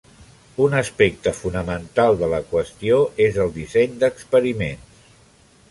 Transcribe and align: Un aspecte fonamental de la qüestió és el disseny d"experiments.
Un 0.67 0.71
aspecte 0.77 1.33
fonamental 1.41 2.17
de 2.23 2.31
la 2.33 2.41
qüestió 2.53 2.99
és 3.27 3.39
el 3.45 3.53
disseny 3.61 3.95
d"experiments. 4.05 5.01